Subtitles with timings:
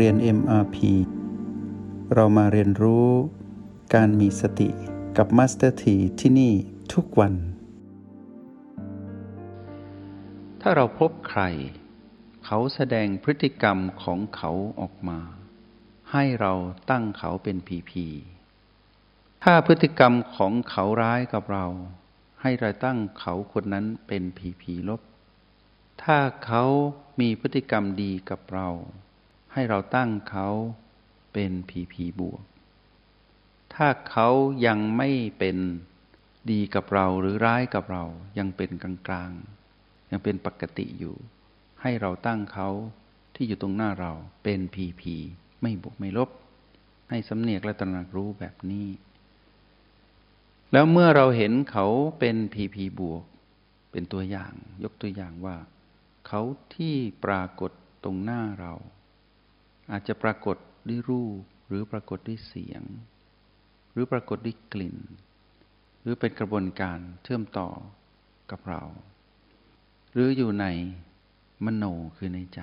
[0.00, 0.76] เรียน MRP
[2.14, 3.08] เรามาเรียนรู้
[3.94, 4.68] การมีสติ
[5.16, 6.52] กับ Master T ที่ที่นี่
[6.92, 7.34] ทุกวัน
[10.60, 11.42] ถ้าเราพบใคร
[12.44, 14.50] เขาแสดงพฤติกรรมของเขา
[14.80, 15.20] ออกมา
[16.12, 16.52] ให้เรา
[16.90, 18.06] ตั้งเขาเป็นผีผี
[19.44, 21.66] ถ้าพฤติกรรมของเขาร้ายกับเรา
[22.42, 25.00] ให้เราตั้งเขาคนนั้นเป็นผีผีลบ
[26.02, 26.64] ถ้าเขา
[27.20, 28.70] มีพฤติกรรมดีกับเรา
[29.54, 30.48] ให้เราตั้งเขา
[31.32, 32.42] เป็นผีผีบวก
[33.74, 34.28] ถ้าเขา
[34.66, 35.56] ยังไม่เป็น
[36.50, 38.04] ดีกับเราหรือร้ายกับเรา
[38.38, 39.32] ยังเป็นกลางกลาง
[40.10, 41.16] ยังเป็นปกติอยู่
[41.82, 42.68] ให้เราตั้งเขา
[43.34, 44.12] ที่อยู่ตรงหน้าเรา
[44.44, 45.16] เป็นผีผี
[45.62, 46.30] ไม่บวกไม่ลบ
[47.10, 48.88] ให้สำเนียกและตระหนักรู้แบบนี้
[50.72, 51.86] แล้วเมื่อเราเห็นเขา
[52.18, 53.24] เป็นผีผีบวก
[53.90, 55.56] เป็นตัวอย่าง ยกตัวอย่างว่า
[56.26, 56.42] เขา
[56.74, 56.94] ที่
[57.24, 57.70] ปรากฏ
[58.04, 58.74] ตรงหน้าเรา
[59.92, 60.56] อาจจะปรากฏ
[60.88, 62.82] ด้วยรูป หรือปรากฏด้วยเสียง
[63.92, 64.96] หรือปรากฏด้วยกลิ่น
[66.00, 67.68] หรือเป็นกระบวนการเชื่อมต่อ
[68.50, 68.82] กับเรา
[70.12, 70.66] หรืออยู่ใน
[71.64, 71.84] มโน
[72.16, 72.60] คือในใจ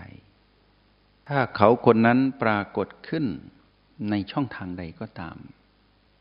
[1.30, 3.26] ถ้าเขาคนนั้นปรากฏขึ้น
[4.10, 5.38] ในช่องทางใดก็ตาม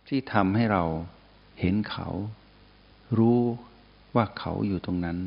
[0.09, 0.85] ที่ทำให้เรา
[1.61, 2.09] เห็นเขา
[3.19, 3.41] รู้
[4.15, 5.19] ว่าเขาอยู่ตรงนั้น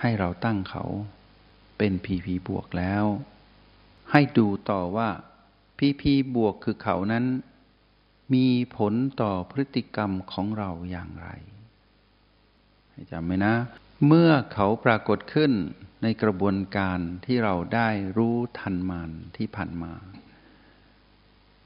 [0.00, 0.84] ให้เราตั้งเขา
[1.78, 3.04] เป็นพีพีบวกแล้ว
[4.10, 5.08] ให้ดูต่อว่า
[5.78, 7.24] พีพีบวกคือเขานั้น
[8.34, 8.46] มี
[8.76, 11.28] ผลต่อพฤติกรรมของเราอย่างไร
[12.90, 13.54] ให้จำไว้นะ
[14.06, 15.52] เมื่อเขาปรากฏขึ้น
[16.02, 19.92] ในกระบวนการที่เราได้รู้ทันมันที่ผ่านมา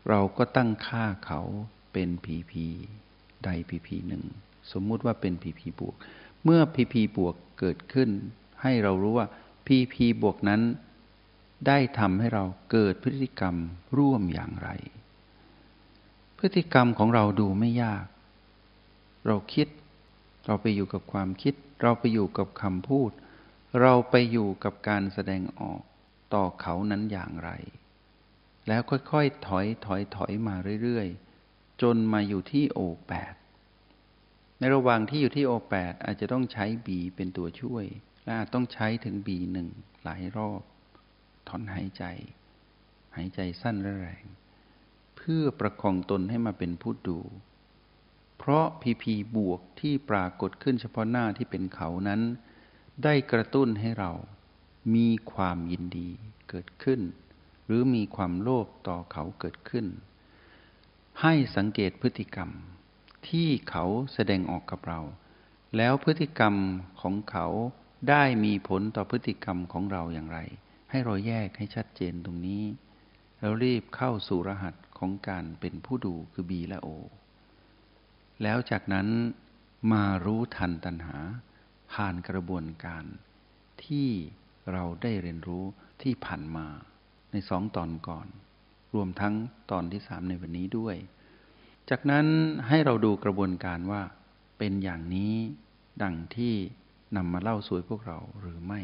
[0.08, 1.41] เราก็ตั้งค่าเขา
[1.92, 2.67] เป็นพีพี
[3.45, 4.25] ใดพีพีหนึ่ง
[4.73, 5.95] สมมุติว่าเป็นพีพีบวก
[6.45, 8.11] เมื่อพีพีบวกเกิดขึ้น
[8.62, 9.28] ให้เรารู้ว่า
[9.67, 10.63] พีพีบวกนั้น
[11.67, 13.55] ได้ทำให้เราเกิดพฤติกรรม
[13.98, 14.69] ร่วมอย่างไร
[16.39, 18.07] พฤติกรรมของเราดูไม่ยาก
[19.27, 19.69] เราคิด
[20.46, 23.11] เราไปอยู่กับความคิด เราไปอยู่กับคำพูด
[23.80, 25.80] เราไปอยู่กับการแสดงออก
[26.35, 27.51] ต่อเขานั้นอย่างไร
[28.69, 33.35] แล้วค่อยๆ ถอยถอยถอยมาเรื่อยๆ จนมาอยู่ที่โอแปด
[34.58, 37.85] ในระหว่างที่อยู่ที่โอแปดอาจจะต้องใช้บีเป็นตัวช่วย
[38.25, 39.69] และอาจต้องใช้ถึงบีหนึ่ง
[40.05, 40.61] หลายรอบ
[41.48, 42.05] ถอนหายใจ
[43.17, 44.25] หายใจสั้นและแรง
[45.17, 47.20] เพื่อประคองตนให้มาเป็นผู้ดู
[48.39, 52.20] เพราะพีพีบวกที่ปรากฏขึ้นเฉพาะหน้าที่เป็นเขานั้น
[53.05, 54.13] ได้กระตุ้นให้เรา
[54.95, 56.08] มีความยินดี
[56.48, 57.01] เกิดขึ้น
[57.67, 59.87] หรือมีความโลภต่อเขาเกิดขึ้น
[61.23, 62.51] ให้สังเกตพฤติกรรม
[63.29, 65.01] ที่เขาแสดงออกกับเรา
[65.77, 66.55] แล้วพฤติกรรม
[67.01, 67.47] ของเขา
[68.08, 70.39] ได้มีผลต่อพฤติกรรมของเราอย่างไร
[70.91, 72.65] ให้เราแยกให้ชัดเจนตรงนี้
[73.41, 76.89] แล้วรีบเข้าสู่รหัสของการเป็นผู้ดูคือ B และ O
[78.43, 79.09] แล้วจากนั้น
[79.93, 81.17] มารู้ทันตัณหา
[81.93, 83.05] ผ่านกระบวนการ
[83.85, 84.09] ที่
[84.73, 85.65] เราได้เรียนรู้
[86.03, 86.67] ที่ผ่านมา
[87.33, 88.27] ในสองตอนก่อน
[88.95, 89.35] รวมทั้ง
[89.70, 90.97] ตอนที่สามในวันนี้ด้วย
[91.91, 92.27] จากนั้น
[92.69, 94.03] ให้เราดูกระบวนการว่า
[94.59, 95.35] เป็นอย่างนี้
[96.03, 96.55] ดังที่
[97.17, 98.83] นำมาเล่าสวยพวกเราหรือไม่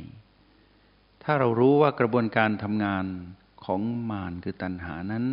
[1.24, 3.04] ถ้าเรารู้ว่ากระบวนการทำงาน
[3.64, 3.80] ของ
[4.10, 5.24] มารคือตัณหานั้น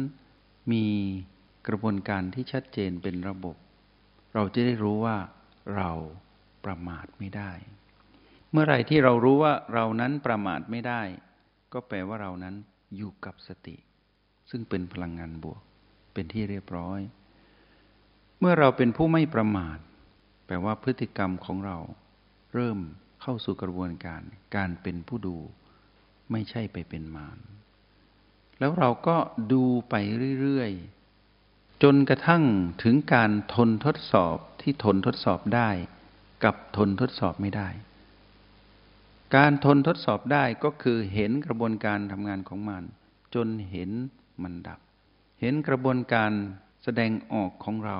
[0.71, 0.85] มี
[1.67, 3.55] กระบวนการที่ชัดเจนเป็นระบบ
[4.33, 5.17] เราจะได้รู้ว่า
[5.75, 5.91] เรา
[6.65, 7.51] ประมาทไม่ได้
[8.51, 11.01] เมื่อไรที่เรารู้ว่าเรานั้นประมาทไม่ได้
[11.73, 12.55] ก็แปลว่าเรานั้น
[12.95, 13.75] อยู่กับสติ
[14.49, 15.61] ซึ่งเป็นพลังงานบวก
[16.13, 16.99] เป็นที่เรียบร้อย
[18.39, 19.77] เมื่อเราเป็นผู้ไม่ประมาท
[20.45, 21.77] แปลว่าพฤติกรรมของเรา
[22.53, 22.79] เริ่ม
[23.21, 24.21] เข้าสู่กระบวนการ
[24.55, 25.37] การเป็นผู้ดู
[26.31, 27.37] ไม่ใช่ไปเป็นมาร
[28.59, 29.17] แล้วเราก็
[29.51, 29.95] ดูไป
[30.41, 32.43] เรื่อยๆ จนกระทั่ง
[32.83, 35.69] ถึงการทนทดสอบที่ทนทดสอบได้
[36.43, 37.69] กับทนทดสอบไม่ได้
[39.35, 42.83] การทนทดสอบได้ก็คือเห็นกระบวนการทำงานของมัน
[43.35, 43.89] จนเห็น
[44.43, 44.79] มันดับ
[45.41, 46.31] เห็นกระบวนการ
[46.83, 47.99] แสดงออกของเรา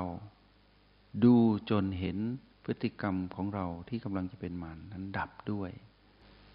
[1.24, 1.36] ดู
[1.70, 2.18] จนเห็น
[2.64, 5.72] พฤติกรรมของเราที่กำลังจะเป็นมันนั้นดับด้วย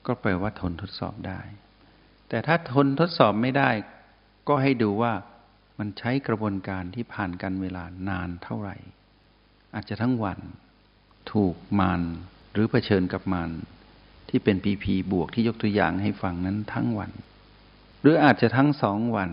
[0.06, 1.40] ก็แปลว่าทนทดสอบได้
[2.28, 3.70] แต่ถ้าทนทดสอบไม่ได้
[4.48, 5.12] ก็ให้ดูว่า
[5.78, 8.76] มันใช้กระบวนการที่ผ่านกันเวลานานเท่าไหร่
[9.74, 10.38] อาจจะทั้งวัน
[11.32, 12.02] ถูกมัน
[12.52, 13.50] หรือเผชิญกับมัน
[14.28, 17.10] ที่เป็นปีพีบวกที่ยกตัวอย่างให้ฟังนั้นทั้งวัน
[18.00, 19.30] หรืออาจจะทั้งสองวัน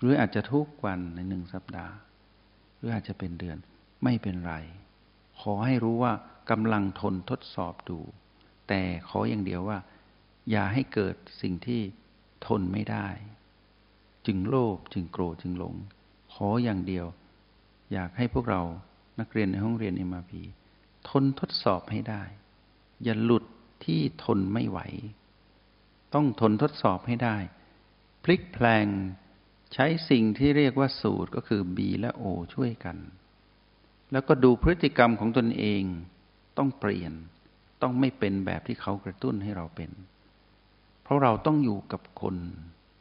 [0.00, 1.94] หรืออาจจะทุกวันในหนึ่งสัปดาห์
[2.76, 3.58] หรืออาจจะเป็นเดือน
[4.04, 4.54] ไม่เป็นไร
[5.40, 6.12] ขอให้รู้ว่า
[6.50, 7.98] กำลังทนทดสอบดู
[8.68, 9.78] แต่ขออย่างเดียวว่า
[10.50, 11.80] อย่าให้เกิดสิ่งที่
[12.46, 13.08] ทนไม่ได้
[14.26, 15.74] จึงโลภจึงโกรธจึงหลง
[16.32, 17.06] ขออย่างเดียว
[17.92, 18.62] อยากให้พวกเรา
[19.20, 20.42] นักเรียนในห้องเรียนเอ็มพี
[21.08, 22.22] ทนทดสอบให้ได้
[23.04, 23.44] อย่าหลุด
[23.84, 24.78] ที่ทนไม่ไหว
[26.14, 27.36] ต้องทนทดสอบให้ได้
[28.24, 28.86] พลิกแพลง
[29.72, 32.24] ใช้สิ่งที่เรียกว่าสูตรก็คือ B และ O
[32.54, 32.96] ช่วยกัน
[34.12, 35.82] แล้วก็ดูพฤติกรรมของตนเอง
[36.58, 37.12] ต้องเปลี่ยน
[37.82, 39.90] ต้องไม่เป็นแบบที่เขากระตุ้นให้เราเป็น
[41.04, 42.36] เพราะเราต้องอยู่กับคน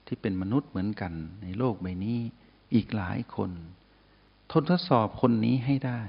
[0.07, 2.19] ที่เป็นมนุษย์เหมือนกันในโลกใบนี้
[2.73, 3.51] อีกหลายคน
[4.51, 6.01] ทนทดสอบคนนี้ให้ได้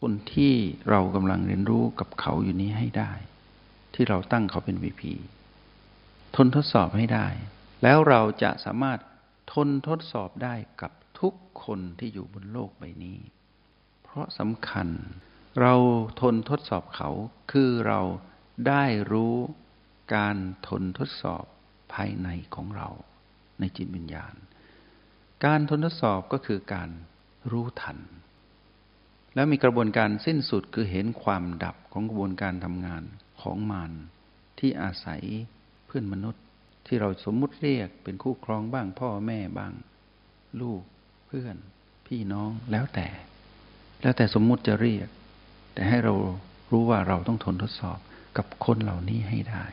[0.00, 0.54] คนที่
[0.90, 3.12] เรากำลังเรียนรู้กับเขาอยู่นี้ให้ได้
[3.94, 5.12] ที่เราตั้งเขาเป็นวีพี
[6.36, 7.26] ทนทดสอบให้ได้
[7.82, 8.98] แล้วเราจะสามารถ
[9.52, 11.34] ทนทดสอบได้กับทุก
[11.64, 13.18] คนที่อยู่บนโลกใบนี้
[14.02, 14.88] เพราะสำคัญ
[15.60, 15.74] เรา
[16.20, 17.10] ทนทดสอบเขา
[17.52, 18.00] คือเรา
[18.68, 19.36] ได้รู้
[20.14, 20.36] การ
[20.68, 21.44] ทนทดสอบ
[21.92, 22.88] ภายในของเรา
[23.60, 24.34] ในจิตวิญญาณ
[25.44, 26.90] การทนทดสอบก็คือการ
[27.50, 27.98] รู้ทัน
[29.34, 33.02] แล้วมีกระบวนการสิ้นสุดคือเห็นความดับของกระบวนการทำงาน
[33.40, 33.92] ของมาร
[34.58, 35.22] ที่อาศัย
[35.86, 36.44] เพื่อนมนุษย์
[36.86, 39.72] ที่เราสมมุติเรียกเป็นคู่ครองบ้างพ่อแม่บ้าง
[40.60, 40.82] ลูก
[41.26, 41.56] เพื่อน
[42.06, 43.08] พี่น้องแล้วแต่
[44.02, 45.08] แล้วแต่สมมุติจะเรียก
[45.74, 46.14] แต่ให้เรา
[46.72, 47.98] รู้ว่าเราต้องทนทดสอบ
[48.36, 49.64] กับคนเหล่านี้ให้ได้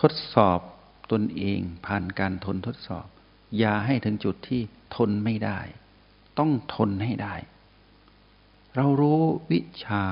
[0.00, 0.60] ทดสอบ
[1.12, 3.06] ตนเองผ่านการทนทดสอบ
[3.58, 4.60] อย่าให้ถึงจุดที่
[4.96, 5.60] ทนไม่ได้
[6.38, 7.34] ต้องทนให้ได้
[8.76, 9.20] เรารู้
[9.50, 10.04] วิชา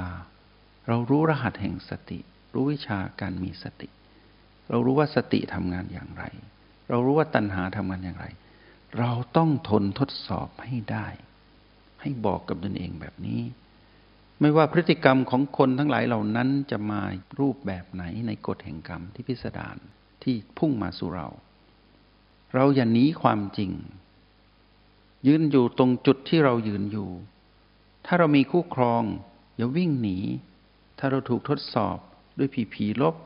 [0.88, 2.19] เรารู้รหัสแห่งสติ
[2.55, 3.88] รู้วิชาการมีสติ
[4.69, 6.25] เรารู้ว่าสติทำงานอย่างไร
[6.88, 8.26] เรารู้ว่าตัณหาทำงานอย่างไร
[8.99, 11.06] เราต้องทนทดสอบให้ได้
[12.00, 13.40] ให้บอกกับตนเองแบบนี้
[14.40, 17.00] ไม่ว่าพฤติกรรมของคนทั้งหลายเหล่านั้นจะมา
[17.40, 19.76] รูปแบบไหนในกฎแห่งกรรมที่พิสดาร
[20.23, 21.29] ที่พุ่งมาสู่เรา
[22.55, 23.73] เราอย่าหนีความจริง
[25.26, 27.11] ยืนอยู่ตรงจุดที่เรายืนอยู่
[28.06, 29.02] ถ้าเรามีคู่ครอง
[29.56, 30.19] อย่าวิ่งหนี
[30.99, 31.99] ถ้าเราถูกทดสอบ
[32.38, 33.17] ด้วยผีผีลบ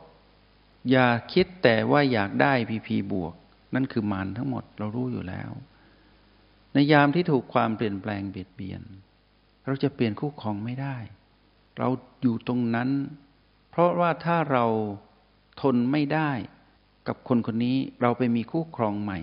[0.89, 3.33] อย่าคิดแต่ว่าอยากได้ผีผีบวก
[3.73, 5.51] นั่นคือมารทั้งหมดเรารู้อยู่แล้ว
[6.73, 8.81] ในยามที่ถูกความเปลี่ยนแปลงเบียดเบียน
[9.65, 10.97] เราจะเปลี่ยนคู่ครองไม่ได้
[11.77, 11.87] เรา
[12.21, 12.89] อยู่ตรงนั้น
[13.69, 14.65] เพราะว่าถ้าเรา
[15.61, 16.31] ทนไม่ได้
[17.07, 19.19] กับคนคนนี้เราไปมีคู่ครองใหม่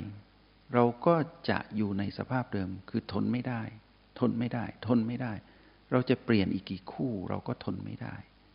[0.75, 1.15] เราก็
[1.49, 3.63] จะอยู่ในสภาพเดิม คือทนไม่ได้
[4.19, 5.33] ทนไม่ได้ ทนไม่ได้
[5.91, 8.15] เราจะเปลี่ยนอีกกี่คู่ เราก็ทนไม่ได้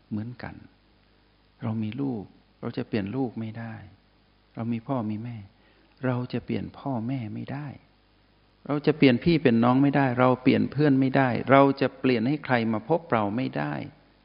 [0.10, 0.56] เหมือนกัน
[1.64, 2.24] เรามีลูก
[2.62, 3.74] เราจะเปลี่ยนลูกไม่ได้
[4.56, 5.38] เรามีพ่อมีแม่
[6.06, 7.68] เราจะเปลี่ยนพ่อแม่ไม่ได้
[8.68, 13.74] เราจะเปลี่ยนพี่เป็นน้องไม่ได้ เราเปลี่ยนเพื่อนไม่ได้ เราจะเปลี่ยนให้ใครมาพบเราไม่ได้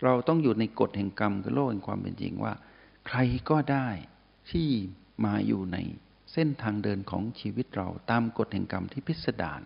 [0.05, 2.55] เราต้องอยู่ในกฎแห่งกรรมคือโลกแห่งความเป็นจริงว่า
[3.07, 3.19] ใคร
[3.51, 3.89] ก็ได้
[4.51, 4.69] ที่
[5.25, 5.79] มาอยู่ใน
[6.33, 9.63] เส้นทางเดินของชีวิตเราตามกฎแห่งกรรมที่พิสดาร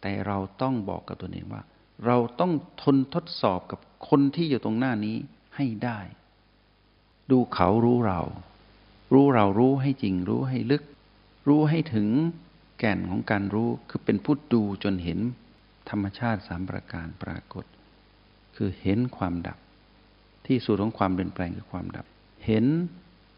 [0.00, 1.62] แต่เราต้องบอกกับตัวเองว่า
[2.06, 2.52] เราต้อง
[2.82, 5.16] ทนทดสอบกับคนที่อยู่ตรงหน้านี้
[5.56, 6.00] ให้ได้
[7.30, 8.20] ดูเขารู้เรา
[9.12, 10.82] รู้เรารู้ให้จริง รู้ให้ลึก
[11.48, 12.08] รู้ให้ถึง
[12.78, 15.18] แก่นของการรู้คือเป็นผู้ดูจนเห็น
[15.90, 17.64] ธรรมชาติสามประการปรากฏ
[18.56, 19.58] คือเห็นความดับ
[20.46, 22.06] ที่สุดของความเปลี่ยนแปลงคือความดับ
[22.46, 22.64] เห็น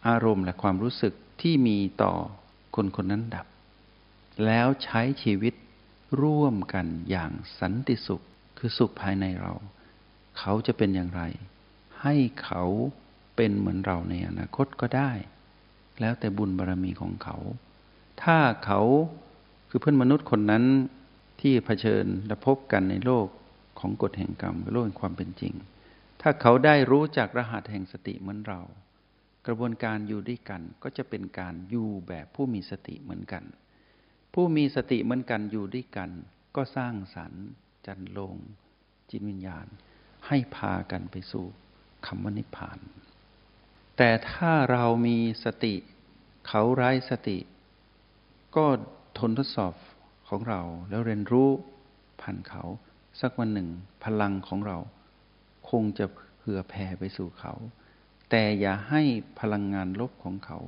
[0.08, 2.12] อารมณ์และความรู้สึกที่มีต่อ
[2.76, 3.46] คนคนนั้นดับ
[4.46, 5.54] แล้วใช้ชีวิต
[6.22, 7.30] ร่วมกันอย่าง
[7.60, 8.24] สันติสุข
[8.58, 9.54] คือสุขภายในเรา
[10.38, 11.22] เขาจะเป็นอย่างไร
[12.02, 12.64] ให้เขา
[13.36, 15.10] เป็นเหมือนเราในอนาคตก็ได้
[16.00, 17.36] แล้วแต่บุญบารรมีของเขา
[18.22, 18.80] ถ้าเขา
[19.68, 20.64] คือเพื่อนมนุษย์คนนั้น
[21.40, 23.26] ที่เผชิญและพบกันในโลก
[23.80, 25.54] ของกฎแห่งกรรมโลกแห่งความเป็นจริง
[26.20, 28.60] ถ้าเขาได้รู้จักรหัสแห่งสติเหมือนเรา
[29.46, 33.44] กระบวนการอยู่ด้วยกันก็จะเป็นการอยู่แบบผู้มีสติเหมือนกัน
[34.34, 36.10] ผู้มีสติเหมือนกันอยู่ด้วยกัน
[36.56, 37.44] ก็สร้างสรรค์
[37.86, 38.34] จันลง
[39.10, 39.66] จิตวิญญาณ
[40.26, 41.46] ให้พากันไปสู่
[42.06, 42.78] คำวนิพพาน
[43.96, 45.74] แต่ถ้าเรามีสติ
[46.46, 47.38] เขาไร้สติ
[48.56, 48.66] ก็
[49.18, 49.74] ทนทดสอบ
[50.28, 50.60] ของเรา
[50.90, 51.48] แล้วเรียนรู้
[52.20, 52.62] ผ่านเขา
[53.20, 53.68] สักวันหนึ่ง
[54.04, 54.78] พลังของเรา
[55.70, 56.06] คงจะ
[56.38, 57.54] เผื่อแผ่ไปสู่เขา
[58.30, 59.02] แต่อย่าให้
[59.40, 60.58] พลังงานลบของเขา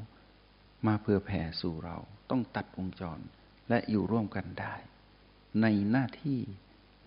[0.86, 1.96] มาเพื่อแผ่สู่เรา
[2.30, 3.20] ต้องตัดวงจร
[3.68, 4.74] และอยู่ร่วมกันได้
[5.62, 6.38] ในหน้าที่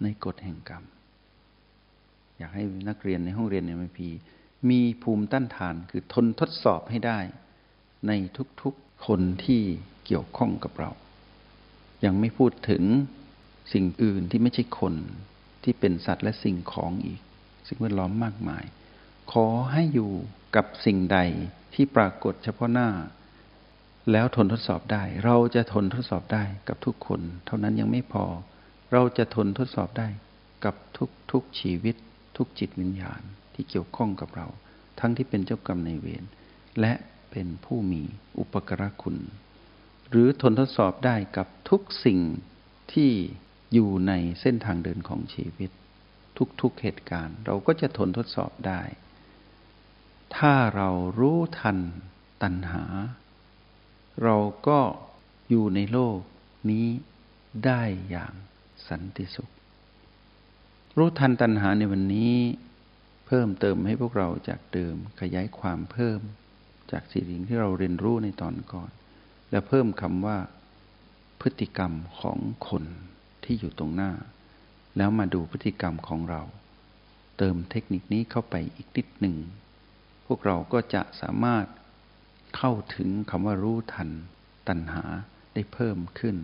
[0.03, 0.83] ในกฎแห่งกรรม
[2.37, 4.09] อยากให้นักเรียนในห้องเรียนในมพี
[4.69, 7.19] มีภูมิต้านทานคือทนทดสอบให้ได้
[8.07, 8.11] ใน
[8.61, 9.61] ทุกๆคนที่
[10.05, 10.91] เกี่ยวข้องกับเรา
[12.05, 12.83] ยังไม่พูดถึง
[13.73, 14.95] สิ่งอื่นที่ไม่ใช่คน
[15.63, 17.21] ที่เป็นสัตว์และสิ่งของอีก
[17.67, 18.63] สิ่งแวดล้อมมากมาย
[19.31, 20.11] ขอให้อยู่
[20.55, 21.19] กับสิ่งใด
[21.73, 22.89] ที่ปรากฏเฉพาะหน้า
[24.11, 28.25] แล้วทนทดสอบได้ เราจะทนทดสอบได้กับทุกคน เท่านั้นยังไม่พอ
[28.91, 30.07] เราจะทนทดสอบได้
[30.65, 31.95] กับทุกทุกชีวิต
[32.37, 33.21] ทุกจิตวิญญาณ
[33.53, 34.47] ที่เกี่ยวข้องกับเรา
[34.99, 36.23] ทั้งที่เป็นเจ้ากรรมในเวร
[36.79, 36.93] และ
[37.31, 38.01] เป็นผู้มี
[38.39, 39.17] อุปกรคุณ
[40.15, 42.19] หรือทนทดสอบได้กับทุกสิ่ง
[42.93, 43.11] ที่
[43.73, 45.71] อยู่ในเส้นทางเดินของชีวิต
[46.61, 48.81] ทุกๆเหตุการณ์ เราก็จะทนทดสอบได้
[50.35, 50.89] ถ้าเรา
[51.19, 51.77] รู้ทัน
[52.43, 52.83] ตัณหา
[54.23, 54.79] เราก็
[55.49, 56.17] อยู่ในโลก
[56.69, 56.87] นี้
[57.65, 58.33] ได้อย่าง
[58.87, 59.49] สันติสุข
[60.97, 62.35] รู้ทันตัณหาในวันนี้
[63.25, 66.19] เพิ่มเติมให้พวกเราจากเดิมขยายความเพิ่ม
[66.91, 68.91] จากสิ่งที่เราเรียนรู้ในตอนก่อน
[69.53, 70.37] และเพิ่มคำว่า
[71.41, 72.37] พฤติกรรมของ
[72.69, 72.83] คน
[73.43, 74.11] ที่อยู่ตรงหน้า
[74.97, 76.41] แล้วมาดูพฤติกรรมของเรา
[77.37, 79.35] เติมเทคนิคนี้เข้าไปอีกนิดหนึ่ง
[80.25, 81.65] พวกเราก็จะสามารถ
[82.57, 84.09] เข้าถึงคำว่ารู้ทัน
[84.67, 85.03] ตัณหา
[85.53, 86.35] ได้เพิ่มขึ้น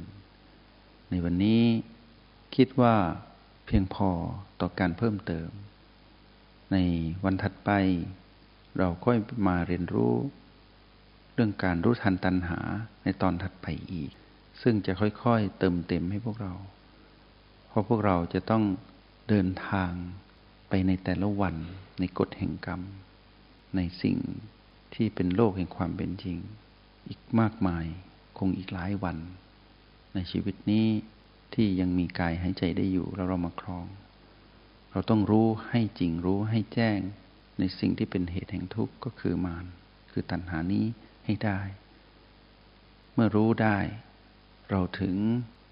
[1.09, 1.63] ในวันนี้
[2.55, 2.95] คิดว่า
[3.65, 4.09] เพียงพอ
[4.61, 5.49] ต่อการเพิ่มเติม
[6.71, 6.77] ใน
[7.23, 7.69] วันถัดไป
[8.77, 10.15] เราค่อยมาเรียนรู้
[11.41, 12.59] รื่องการรู้ทันตัณหา
[13.03, 14.11] ในตอนถัดไปอีก
[14.61, 16.53] ซึ่งจะค่อยๆเติมเต็มให้พวกเรา
[17.67, 18.63] เพราะพวกเราจะต้อง
[19.29, 19.91] เดินทาง
[20.69, 21.55] ไปในแต่ละวัน
[21.99, 22.81] ในกฎแห่งกรรม
[23.75, 24.17] ในสิ่ง
[24.93, 26.37] ที่เป็นโลกแห่งความเป็นจริง
[27.07, 27.85] อีกมากมาย
[28.37, 29.17] คงอีกหลายวัน
[30.13, 30.87] ในชีวิตนี้
[31.53, 33.85] ที่ยังมีกายหายใจได้อยู่แล้วเรามาครอง
[34.91, 36.99] เราต้องรู้ให้จริงรู้ให้แจ้ง
[37.59, 39.65] ในสิ่งที่เป็นเหตุแห่งทุกข์ก็คือมาร
[40.11, 40.85] คือตัณหานี้
[41.29, 41.61] ให้ได้
[43.13, 43.77] เมื่อรู้ได้
[44.69, 45.15] เราถึง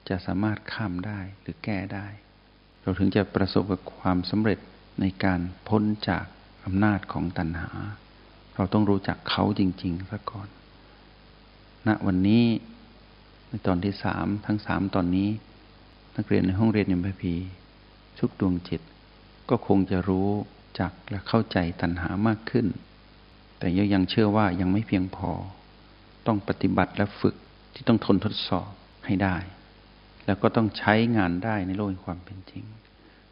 [0.10, 2.08] จะสามารถข้ามได้หรือแก้ได้
[2.84, 4.60] เราถึงจะประสบกับความสำเร็จ
[5.02, 6.26] ในการพ้นจาก
[6.66, 7.70] อำนาจของตัณหา
[8.56, 10.50] เราต้องรู้จักเขาจริงๆซะก่อน
[11.88, 12.46] ณวันนี้
[13.50, 15.30] ในตอนที่สามทั้งสามตอนนี้
[16.18, 17.36] นักเรียนในห้องเรียนยมพี
[18.20, 18.82] ทุกดวงจิต
[19.50, 20.30] ก็คงจะรู้
[20.80, 22.68] จักและเข้าใจตัณหามากขึ้น
[23.58, 25.32] แต่ยังยังเชื่อว่ายังไม่เพียงพอ
[26.28, 27.36] ต้องปฏิบัติและฝึก
[27.74, 28.72] ที่ต้องทนทดสอบ
[29.06, 29.38] ให้ได้
[30.26, 32.64] แล้วก็ต้องใช้งานได้ในโลกแห่งความเป็นจริง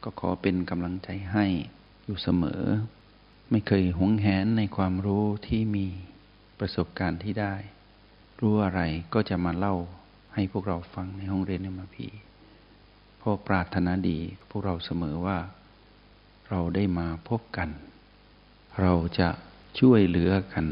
[0.04, 1.46] ก็ขอเป็นกำลังใจให้
[2.06, 2.62] อยู่เสมอ
[3.52, 5.88] ไม่เคยหวงแหนในความรู้ที่มี
[6.60, 7.56] ประสบการณ์ที่ได้
[8.40, 8.82] รู้อะไร
[9.14, 9.76] ก็จะมาเล่า
[10.34, 12.08] ให้พวกเราฟังในห้องเรียนในมาพี
[13.18, 14.18] เพราะปรารถนาดี
[14.50, 15.38] พวกเราเสมอว่า
[16.50, 17.70] เราได้มาพบกัน
[18.82, 19.30] เราจะ
[19.80, 20.66] ช่วยเหลือกัน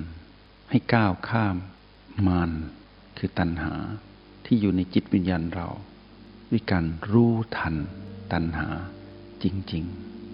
[0.69, 1.55] ให้ก้าวข้าม
[2.27, 2.51] มาร
[3.17, 3.73] คือตัณหา
[4.45, 5.67] ที่อยู่ในจิตวิญญาณเรา
[6.49, 7.75] ด้วยการรู้ทัน
[8.31, 8.67] ตัณหา
[9.43, 9.83] จริง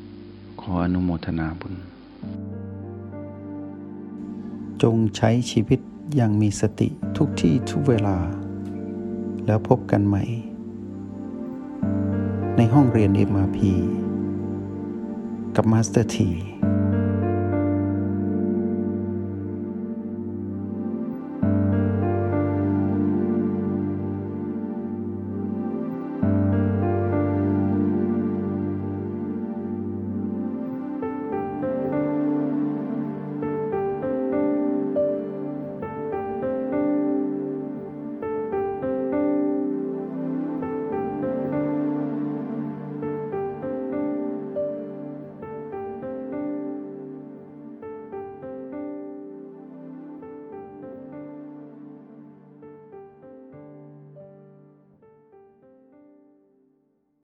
[0.05, 1.75] ๆ ขออนุโมทนาบุญ
[4.83, 5.79] จงใช้ชีวิต
[6.15, 8.17] อย่างมีสติทุกที่ทุกเวลา
[9.45, 10.23] แล้วพบกันใหม่
[12.57, 13.59] ในห้องเรียน MRP
[15.55, 16.29] กับมาสเตอร์ที